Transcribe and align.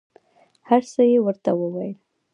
هر 0.69 0.81
څه 0.91 1.01
یې 1.11 1.17
ورته 1.25 1.51
وویل. 1.59 1.95